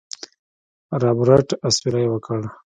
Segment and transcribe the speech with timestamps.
[1.01, 2.39] رابرټ اسويلى وکړ.